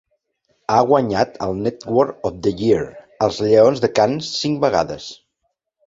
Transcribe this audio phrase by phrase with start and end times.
[0.71, 2.89] Ha guanyat el "Network of the Year"
[3.29, 5.11] als lleons de Cannes cinc vegades.